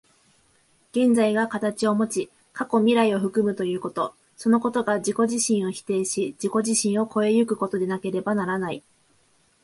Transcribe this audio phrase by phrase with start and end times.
[0.93, 8.81] 現在が形をもち、過去未来を包むということ、そのことが自己自身を否定し、自己自身を越え行くことでなければならない。